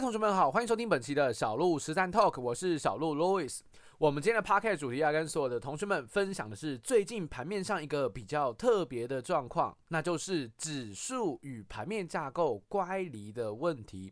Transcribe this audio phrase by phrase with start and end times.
[0.00, 3.60] 同学们好，欢迎收听本期的小鹿实战 Talk，我是小鹿 Louis。
[3.98, 14.10] 我们今天的 Podcast 主题要跟所有的同学们分享的是最近盘面上一个比较特别的状况，那就是指数与盘面架构乖离的问题。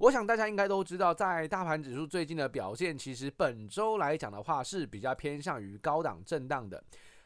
[0.00, 6.82] 我想大家应该都知道，在大盘指数最近的表现，其实本周来讲的话是比较偏向于高档震荡的。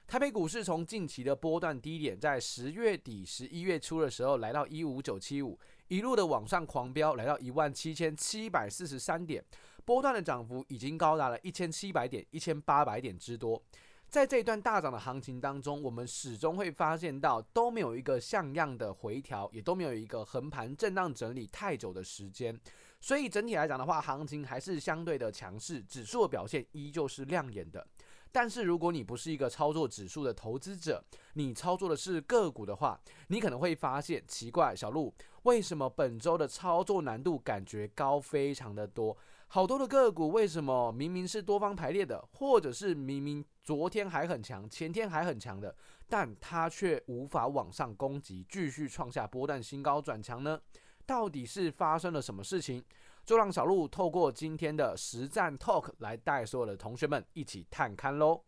[0.06, 5.58] 台北股市从近期的波段低点，在十月底、十一月初的时候，来到一五九七五，
[5.92, 9.44] 一路的往上狂飙，来到一万七千七百四十三点，
[9.84, 13.62] 波段的涨幅已经高达了一千七百点、一千八百点之多。
[14.08, 22.58] 在这一段大涨的行情当中，我们始终会发现到都没有一个像样的回调，也都没有一个横盘震荡整理太久的时间。
[22.98, 27.86] 所以整体来讲的话，行情还是相对的强势，指数的表现依旧是亮眼的。
[28.32, 39.16] 但是如果你不是一个操作指数的投资者，你操作的是个股的话，你可能会发现奇怪，小鹿为什么本周的操作难度感觉高非常的多？
[39.48, 45.76] 好多的个股为什么明明是多方排列的，或者是明明昨天还很强，前天还很强的，
[46.08, 50.58] 但它却无法往上攻击，继续创下波段新高转强呢？
[51.04, 52.82] 到底是发生了什么事情？
[53.24, 58.42] 就让小鹿透过今天的实战 Talk 来带所有的同学们一起探勘喽。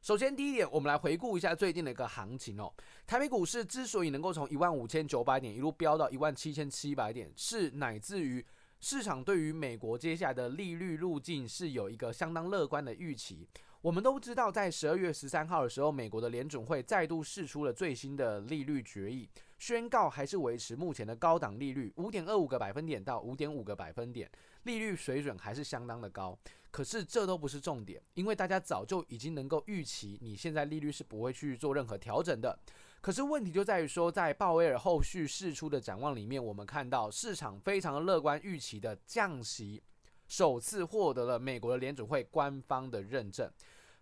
[0.00, 2.72] 首先，第一点，我们来回顾一下最近的一个行情哦。
[3.06, 8.44] 台北股市之所以能够从一万五千九百点一路飙到一万七千七百点，是乃至于
[8.78, 13.48] 市场对于美国接下来的利率路径是有一个相当乐观的预期。
[13.80, 24.30] 我们都知道，在十二月十三号的时候，美国的联准会再度释出了最新的利率决议，宣告还是维持目前的高档利率，五点二五个百分点到五点五个百分点，
[24.62, 26.38] 利率水准还是相当的高。
[26.70, 32.56] 可是这都不是重点，因为大家早就已经能够预期，你现在利率是不会去做任何调整的。
[33.00, 39.82] 可是问题就在于说，在鲍威尔后续释出的展望里面，我们看到市场非常乐观，预期的降息。
[40.26, 43.50] 首次获得了美国的联准会官方的认证，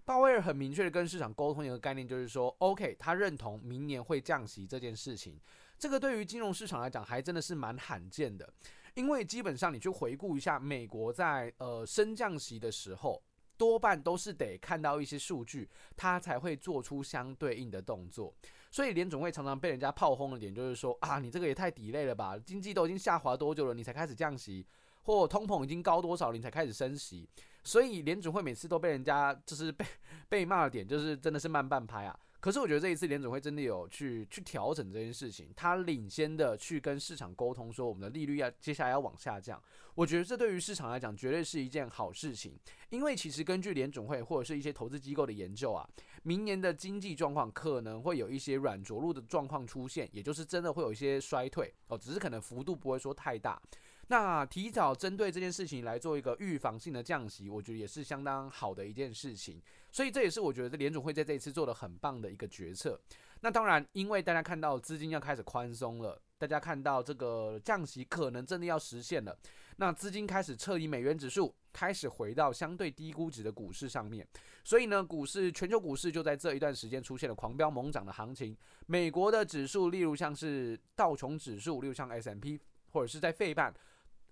[0.07, 5.37] 鲍威尔很明确的跟市场沟通一个概念，就是说，OK，他认同明年会降息这件事情。
[5.77, 8.49] 这个对于金融市场来讲，还真的是蛮罕见的，
[8.95, 13.21] 因为基本上你去回顾一下，美国在呃升降息的时候，
[13.57, 18.33] 多半都是得看到一些数据，他才会做出相对应的动作。
[18.71, 24.65] 所以联总会常常被人家炮轰的点，就是说啊，你这个也太抵赖了吧，经济都已经下滑多久了，你才开始降息？
[25.03, 27.29] 或通膨已经高多少，你才开始升息？
[27.67, 29.85] 所以联准会每次都被人家就是 被
[30.29, 32.19] 被骂的点，就是真的是慢半拍啊。
[32.39, 39.61] 可是我觉得这一次联总会真的有去去调整这件事情，他领先的去跟市场沟通说，我们的利率要接下来要往下降。
[39.97, 42.57] 我觉得这对于市场来讲绝对是一件好事情，
[42.91, 45.89] 因为其实根据联总会或者是一些投资机构的研究啊，
[46.23, 53.61] 明年的经济状况可能会有一些软着陆的状况出现，也就是真的会有一些衰退哦，只是可能幅度不会说太大。
[54.09, 59.61] 那提早针对这件事情来做一个预防性的降息，我觉得也是相当好的一件事情。
[59.91, 63.01] 所以这也是我觉得联总会在这一次做的很棒的一个决策。
[63.41, 69.37] 那当然，因为大家看到资金要开始宽松了，大家看到这个降息可能真的要实现了，
[69.77, 74.27] 那资金开始撤离美元指数，开始回到相对低估值的股市上面。
[74.65, 78.57] 所以呢，股市全球股市就在这一段时间出现了狂飙猛涨的行情。
[78.87, 82.59] 美国的指数，例如像是道琼指数，例如像 S M P，
[82.93, 83.75] 或者是在费半。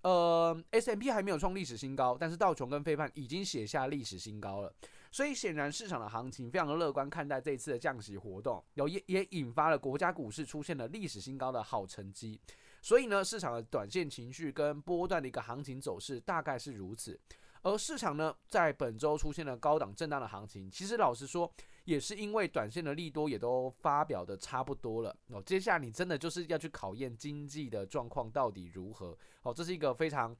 [0.04, 4.70] 呃，S&P 还没有创历史新高，但是道琼跟费半已经写下历史新高了，
[5.10, 12.38] 所以显然市场的行情非常的乐观看待这一次的降息活动，有也也引发了国家股市出现了历史新高的好成绩，
[12.82, 17.18] 所以呢，市场的短线情绪跟波段的一个行情走势大概是如此。
[17.62, 21.50] 而市场呢，在本周出现了高档震荡的行情，其实老实说，
[21.84, 25.42] 也是因为短线的利多也都发表的差不多了哦。
[25.42, 30.36] 接下来你真的就是要去考验经济的状况到底如何哦，这是一个非常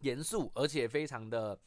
[0.00, 1.58] 严肃而且非常的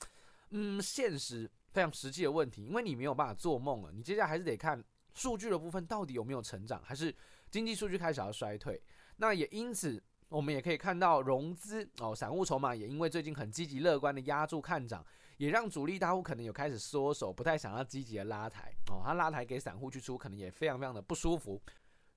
[0.49, 4.83] 嗯现实、非常实际的问题，因为你没有办法做梦了，你接下来还是得看
[5.13, 7.15] 数据的部分到底有没有成长，还是
[7.49, 8.81] 经济数据开始要衰退。
[9.17, 10.03] 那也因此。
[10.29, 15.01] 我们也可以看到融资哦，散户筹码也因为最近很积极乐观的压住看涨，
[15.37, 21.61] 也让主力大户可能有开始缩手，不太想要积极的拉抬哦，他拉抬给散户去出，可能也非常非常的不舒服。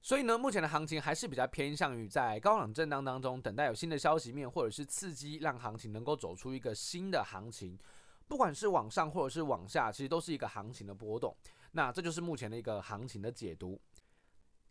[0.03, 7.79] 所以呢，目前的行情还是比较偏向于在高档震荡当中，等待有新的消息面或者是刺激，让行情能够走出一个新的行情。
[8.27, 11.37] 不管是往上或者是往下，其实都是一个行情的波动。
[11.73, 13.79] 那这就是目前的一个行情的解读。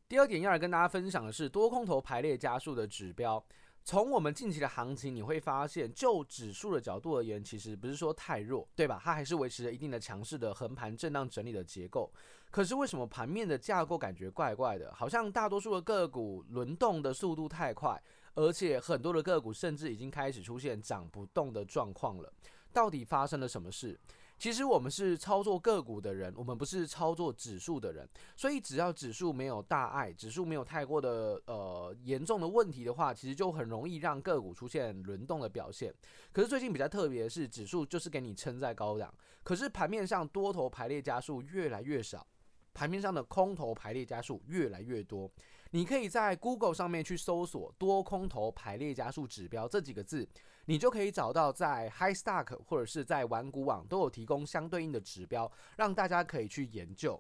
[0.08, 3.46] 第二点要来跟大家分享的是多空头排列加速的指标。
[3.90, 9.02] 从我们近期的行情，你会发现，就指数的角度而言，其实不是说太弱，对吧？
[9.04, 12.08] 它还是维持着一定的强势的横盘震荡整理的结构。
[12.52, 14.94] 可是为什么盘面的架构感觉怪怪的？
[14.94, 18.00] 好像大多数的个股轮动的速度太快，
[18.36, 22.32] 而且很多的个股甚至已经开始出现涨不动的状况了。
[22.72, 24.00] 到底发生了什么事？
[24.40, 28.08] 其实我们是操作个股的人，我们不是操作指数的人，
[28.38, 35.94] 所以只要指数没有大碍，指数没有太过的呃严重的问题的话，其实就很容易让个股出现轮动的表现。
[36.32, 39.14] 可是最近比较特别的是，指数就是给你撑在高档，
[39.44, 42.26] 可是盘面上多头排列加数越来越少，
[42.74, 45.30] 盘面上的空头排列加数越来越多。
[45.72, 50.28] 你可以在 Google 上面去搜索“多空头排列加速指标”这几个字。
[50.66, 57.20] 你就可以找到在 High Stock 或者是在玩股网都有提供相对应的指标，让大家可以去研究。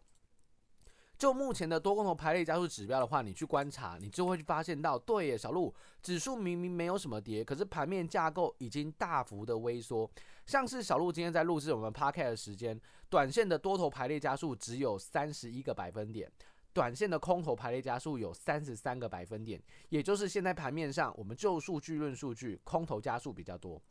[1.17, 10.09] 就目前的多空头排列加速指标的话，你去观察，你就会发现到，对耶，小鹿指数明明没有什么跌，可是盘面架构已经大幅的萎缩。
[10.45, 12.79] 像是小鹿今天在录制我们 Podcast 的时间，
[13.09, 16.31] 短线的多头排列加速只有三十一个百分点。
[16.71, 23.81] 短线的空头排列加速有三十三个百分点，也就是现在盘面上，我们就数据论数据，空头加速比较多，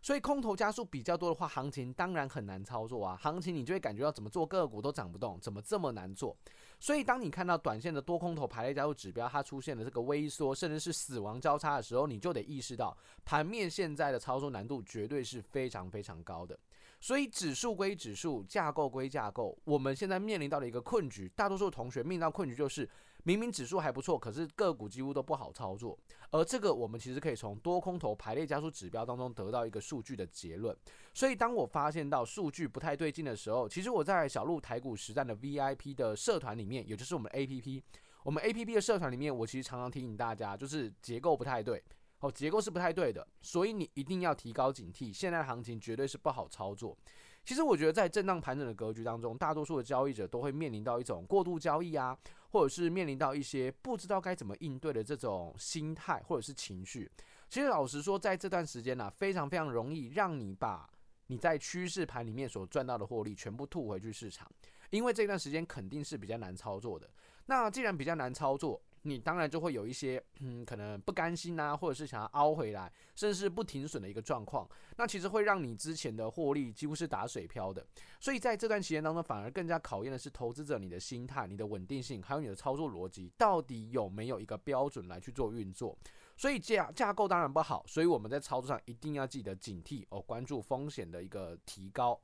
[0.00, 3.16] 所以空头加速比较多的话，行情当然很难操作啊。
[3.20, 6.36] 行情你就会感觉到怎么做个股都涨不动，怎么这么难做？
[6.78, 16.56] 所以当你看到短线的多空头排列加速指标它出现了这个微缩，甚至是死亡交叉的时候，你就得意识到盘面现在的操作难度绝对是非常非常高的。
[17.00, 22.88] 所以指数归指数，架构归架构，我们现在面临到的一个困局，大多数同学面临到困局就是，
[23.22, 25.96] 明明指数还不错，可是个股几乎都不好操作。
[26.30, 30.76] 而这个我们其实可以从多空头排列加数指标当中得到一个数据的结论。
[31.14, 37.82] 所以当我发现到数据不太对劲的时候，其实我在小鹿台股实战的 VIP 的社团里面，也就是我们 APP，
[38.24, 41.82] 我们 APP 的社团里面，我其实常常提醒大家，就是结构不太对。
[42.20, 45.12] 哦，结构是不太对的，所以你一定要提高警惕。
[45.12, 46.96] 现在的行情绝对是不好操作。
[47.44, 52.18] 其实我觉得在震荡盘整的格局当中，大多数的交易者都会面临到一种过度交易啊，
[52.50, 57.10] 或者是面临到一些不知道该怎么应对的这种心态或者是情绪。
[57.48, 60.90] 其实老实说，在这段时间呢、非常非常容易让你把
[61.28, 64.50] 你在趋势盘里面所赚到的获利全部吐回去市场，
[64.90, 67.08] 因为这段时间肯定是比较难操作的。
[67.46, 74.68] 那既然比较难操作，你当然就会有一些嗯，可能不甘心啊，或者是想要凹回来，甚至是不停损的一个状况。
[74.96, 77.86] 那其实会让你之前的获利几乎是打水漂的。
[78.20, 85.96] 所以在这段期间当中，反而更加考验的是投资者你的心态、你的稳定性，还有你的操作逻辑，到底有没有一个标准来去做运作。
[86.36, 92.20] 所以架架构当然不好，所以我们在操作上一定要记得警惕哦，关注风险的一个提高。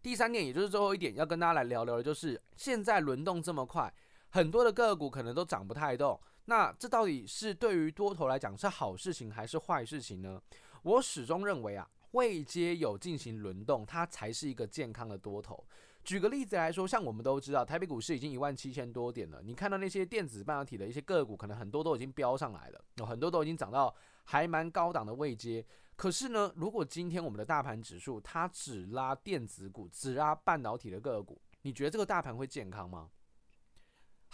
[0.00, 3.92] 第三点，也就是最后一点，要跟大家来聊聊的就是现在轮动这么快。
[4.34, 10.42] 很多的个股可能都涨不太动，那这到底是对于多头来讲是好事情还是坏事情呢？
[10.82, 15.64] 我始终认为啊，位阶有进行轮动，它才是一个健康的多头。
[16.02, 23.94] 举个例子来说，像我们都知道，台北股市已经一万七千多点了，你看到那些电子半导体的一些个股，可能很多都已经飙上来了，有很多都已经涨到
[24.24, 25.64] 还蛮高档的位阶。
[25.94, 33.08] 可是呢，如果今天我们的大盘指数它只拉电子股，只拉半导体的个股，你觉得这个大盘会健康吗？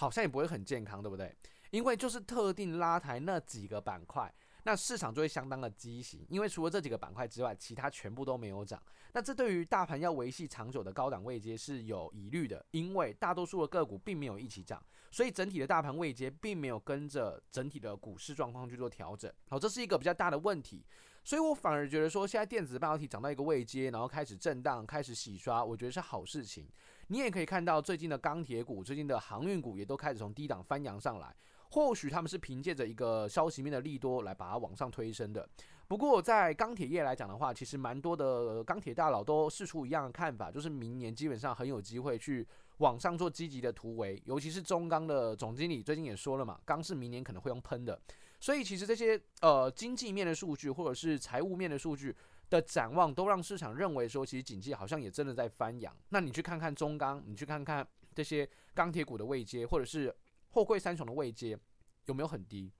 [0.00, 1.30] 好像也不会很健康，对不对？
[1.72, 4.32] 因为就是特定拉抬那几个板块，
[4.64, 6.24] 那市场就会相当的畸形。
[6.30, 8.82] 因为除了这几个板块之外，其他全部都没有涨。
[9.12, 19.30] 那这对于大盘要维系长久的高档位阶是有疑虑的，因为大多数的个股并没有一起涨，所以整体的大盘位阶并没有跟着整体的股市状况去做调整。
[19.50, 20.82] 好，这是一个比较大的问题。
[21.22, 26.66] 所以我反而觉得说，现在电子半导体涨到一个位阶，然后开始震荡，开始洗刷，我觉得是好事情。
[27.10, 31.34] 你也可以看到，最近的钢铁股、最近的航运股也都开始从低档翻扬上来。
[31.72, 35.48] 或许他们是凭借着一个消息面的利多来把它往上推升的。
[35.88, 42.46] 不过在钢铁业来讲的话，其实蛮多的钢铁大佬都试出一样的看法，就是明年基本上很有机会去
[42.78, 44.22] 往上做积极的突围。
[44.24, 48.00] 尤其是中钢的总经理最近也说了嘛，钢是明年可能会用喷的。
[48.38, 52.14] 所以其实这些呃经济面的数据或者是财务面的数据。
[52.50, 55.96] 的展望都让市场认为说，其实景气好像也真的在翻扬。
[56.08, 60.14] 那你去看看中钢，你去看看这些钢铁股的位阶，或者是
[60.50, 61.56] 货柜三雄的位阶，
[62.06, 62.72] 有没有很低？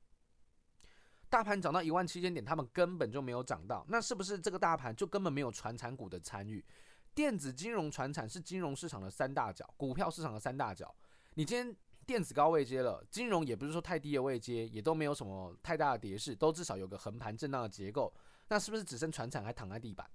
[1.29, 3.87] 大盘涨到一万七千点，他们根本就没有涨到。
[3.89, 6.65] 那是不是这个大盘就根本没有传产股的参与？
[7.15, 10.93] 电子、金融、传产是金融市场的三大角，股票市场的三大角。
[11.35, 18.13] 你今天电子高位阶了，金融也不是说太低的位阶，也都没有什么太大的跌势，都至少有个横盘震荡的结构。
[18.51, 20.07] 那是不是只剩传产还躺在地板？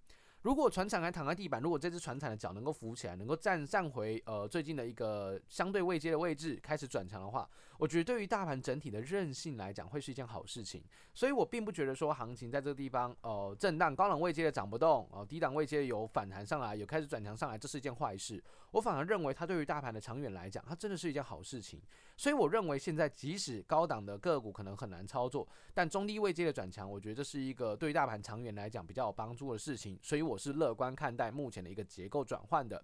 [0.42, 7.50] 如果船产还躺在地板，如果这只船产的脚能够浮起来，能够站站回呃最近的一个相对位阶的位置，开始转强的话，
[7.80, 10.84] 我觉得对于大盘整体的韧性来讲，会是一件好事情。
[11.16, 18.44] 所以我并不觉得说行情在这个地方呃震荡高档位阶的涨不动，呃低档位阶有反弹上来，有开始转强上来，这是一件坏事。
[18.70, 21.82] 我反而认为它对于大盘的长远来讲，它真的是一件好事情。
[22.18, 30.00] 所以我认为现在即使高档的个股可能很难操作，但中低位阶的转强，我觉得这是一个对大盘长远来讲比较有帮助的事情。
[30.02, 32.84] 所以我是乐观看待目前的一个结构转换的。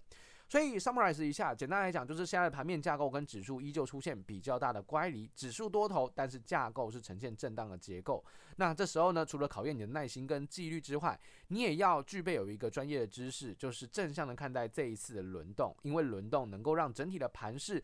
[0.50, 8.22] 所以 summarize 一下，简单来讲就是现在的盘面架构跟指数依旧出现比较大的乖离，指数多头，但是架构是呈现震荡的结构。
[8.58, 17.82] 那这时候呢，除了考验你的耐心跟纪律之外，你也要具备有一个专业的知识，就是正向的看待这一次的轮动，因为轮动能够让整体的盘势。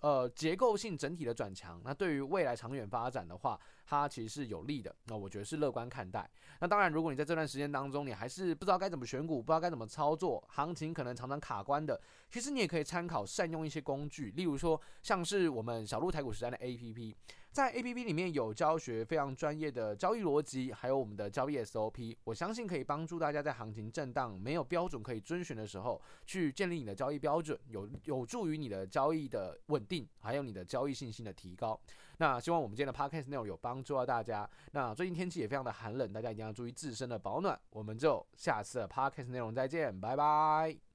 [0.00, 4.94] 呃，结构性整体的转强，那对于未来长远发展的话，它其实是有利的。
[5.04, 6.28] 那我觉得是乐观看待。
[6.60, 17.14] 那当然，如果你在这段时间当中，你还是不知道该怎么选股，不知道该怎么操作，行情可能常常卡关的，其实你也可以参考善用一些工具，例如说像是我们小鹿台股时代的 APP。
[17.56, 31.80] 在 APP 里面有教学非常专业的交易逻辑，还有我们的交易 SOP，我相信可以帮助大家在行情震荡没有标准可以遵循的时候，去建立你的交易标准，有有助于你的交易的稳定，还有你的交易信心的提高。
[32.18, 34.46] 那希望我们今天的 Podcast 内容有帮助到大家。
[34.72, 37.58] 那最近天气也非常的寒冷，大家一定要注意自身的保暖。
[37.70, 40.85] 我们就下次的 Podcast 内容再见，拜拜。